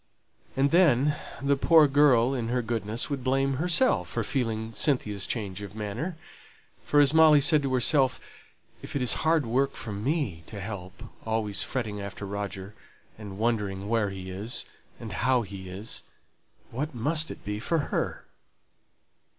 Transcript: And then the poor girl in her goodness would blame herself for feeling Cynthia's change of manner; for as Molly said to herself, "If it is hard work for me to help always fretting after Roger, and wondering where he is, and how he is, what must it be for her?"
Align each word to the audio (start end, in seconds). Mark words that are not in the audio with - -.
And 0.57 0.71
then 0.71 1.15
the 1.43 1.55
poor 1.55 1.87
girl 1.87 2.33
in 2.33 2.47
her 2.47 2.63
goodness 2.63 3.11
would 3.11 3.23
blame 3.23 3.57
herself 3.57 4.09
for 4.09 4.23
feeling 4.23 4.73
Cynthia's 4.73 5.27
change 5.27 5.61
of 5.61 5.75
manner; 5.75 6.17
for 6.87 6.99
as 6.99 7.13
Molly 7.13 7.39
said 7.39 7.61
to 7.61 7.73
herself, 7.75 8.19
"If 8.81 8.95
it 8.95 9.01
is 9.03 9.13
hard 9.21 9.45
work 9.45 9.73
for 9.75 9.91
me 9.91 10.41
to 10.47 10.59
help 10.59 11.03
always 11.23 11.61
fretting 11.61 12.01
after 12.01 12.25
Roger, 12.25 12.73
and 13.19 13.37
wondering 13.37 13.87
where 13.89 14.09
he 14.09 14.31
is, 14.31 14.65
and 14.99 15.13
how 15.13 15.43
he 15.43 15.69
is, 15.69 16.01
what 16.71 16.95
must 16.95 17.29
it 17.29 17.45
be 17.45 17.59
for 17.59 17.77
her?" 17.93 18.25